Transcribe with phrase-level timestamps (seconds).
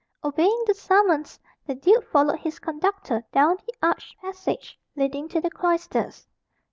[0.23, 5.51] Obeying the summons, the duke followed his conductor down the arched passage leading to the
[5.51, 6.27] cloisters.